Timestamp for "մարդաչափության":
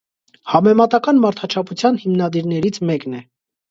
1.27-2.03